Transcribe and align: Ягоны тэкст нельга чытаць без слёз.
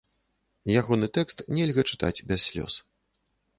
Ягоны 0.79 1.09
тэкст 1.17 1.45
нельга 1.59 1.81
чытаць 1.93 2.23
без 2.31 2.49
слёз. 2.49 2.73